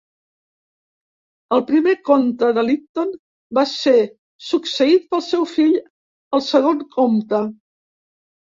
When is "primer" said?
1.67-1.93